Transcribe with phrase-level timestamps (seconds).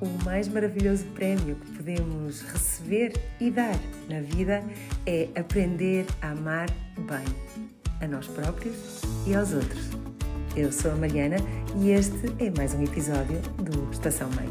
[0.00, 3.78] o mais maravilhoso prémio que podemos receber e dar
[4.08, 4.62] na vida
[5.06, 7.24] é aprender a amar bem
[8.00, 9.90] a nós próprios e aos outros.
[10.56, 11.36] Eu sou a Mariana
[11.76, 14.48] e este é mais um episódio do Estação Mãe.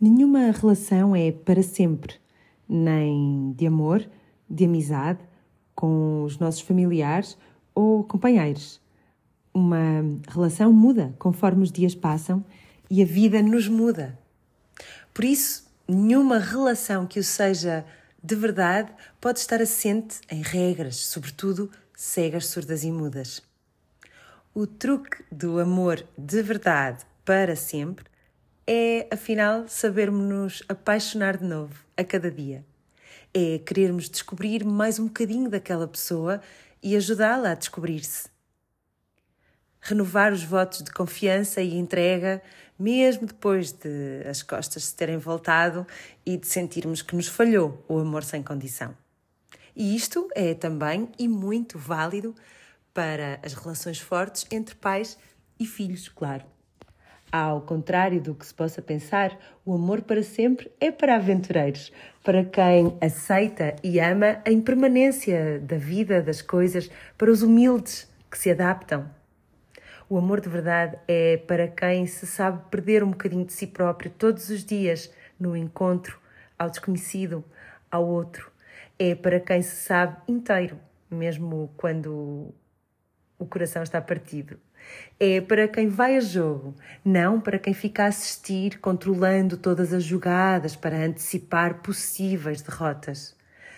[0.00, 2.19] Nenhuma relação é para sempre
[2.70, 4.08] nem de amor,
[4.48, 5.18] de amizade
[5.74, 7.36] com os nossos familiares
[7.74, 8.80] ou companheiros.
[9.52, 12.44] Uma relação muda conforme os dias passam
[12.88, 14.16] e a vida nos muda.
[15.12, 17.84] Por isso, nenhuma relação que o seja
[18.22, 23.42] de verdade pode estar assente em regras, sobretudo cegas, surdas e mudas.
[24.54, 28.09] O truque do amor de verdade para sempre
[28.66, 32.64] é, afinal, sabermos nos apaixonar de novo a cada dia.
[33.32, 36.40] É querermos descobrir mais um bocadinho daquela pessoa
[36.82, 38.28] e ajudá-la a descobrir-se.
[39.80, 42.42] Renovar os votos de confiança e entrega,
[42.78, 45.86] mesmo depois de as costas se terem voltado
[46.24, 48.96] e de sentirmos que nos falhou o amor sem condição.
[49.74, 52.34] E isto é também e muito válido
[52.92, 55.16] para as relações fortes entre pais
[55.58, 56.44] e filhos, claro.
[57.32, 61.92] Ao contrário do que se possa pensar, o amor para sempre é para aventureiros,
[62.24, 68.36] para quem aceita e ama a impermanência da vida, das coisas, para os humildes que
[68.36, 69.08] se adaptam.
[70.08, 74.10] O amor de verdade é para quem se sabe perder um bocadinho de si próprio
[74.10, 76.18] todos os dias no encontro
[76.58, 77.44] ao desconhecido,
[77.88, 78.50] ao outro.
[78.98, 80.76] É para quem se sabe inteiro,
[81.08, 82.52] mesmo quando
[83.38, 84.58] o coração está partido.
[85.18, 90.02] É para quem vai a jogo, não para quem fica a assistir, controlando todas as
[90.02, 93.36] jogadas para antecipar possíveis derrotas.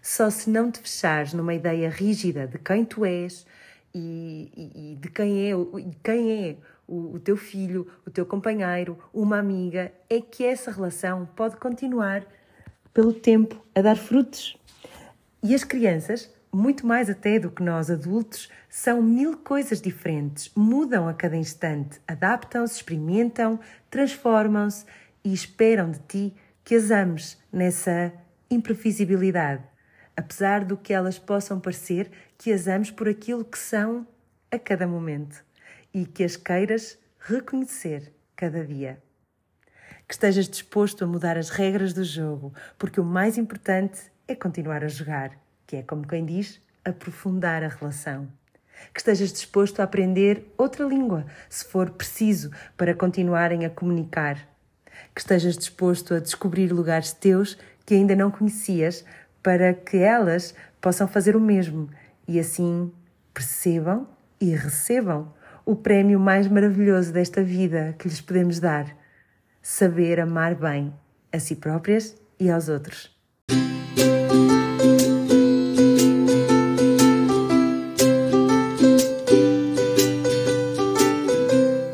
[0.00, 3.46] Só se não te fechares numa ideia rígida de quem tu és
[3.94, 5.52] e, e, e de quem é,
[6.02, 11.26] quem é o, o teu filho, o teu companheiro, uma amiga, é que essa relação
[11.34, 12.24] pode continuar
[12.92, 14.56] pelo tempo a dar frutos.
[15.42, 21.08] E as crianças muito mais até do que nós adultos, são mil coisas diferentes, mudam
[21.08, 23.58] a cada instante, adaptam-se, experimentam,
[23.90, 24.84] transformam-se
[25.24, 28.12] e esperam de ti que as ames nessa
[28.50, 29.64] imprevisibilidade,
[30.16, 34.06] apesar do que elas possam parecer, que as ames por aquilo que são
[34.50, 35.44] a cada momento
[35.92, 39.02] e que as queiras reconhecer cada dia.
[40.06, 44.84] Que estejas disposto a mudar as regras do jogo, porque o mais importante é continuar
[44.84, 45.43] a jogar
[45.74, 48.28] que é como quem diz, aprofundar a relação.
[48.92, 54.36] Que estejas disposto a aprender outra língua, se for preciso, para continuarem a comunicar.
[55.12, 59.04] Que estejas disposto a descobrir lugares teus que ainda não conhecias,
[59.42, 61.90] para que elas possam fazer o mesmo
[62.26, 62.92] e assim
[63.32, 64.06] percebam
[64.40, 65.34] e recebam
[65.66, 68.96] o prémio mais maravilhoso desta vida que lhes podemos dar:
[69.60, 70.94] saber amar bem
[71.32, 73.13] a si próprias e aos outros.